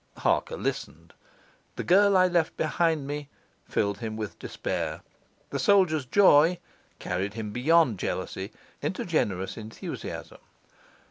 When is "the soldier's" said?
5.51-6.05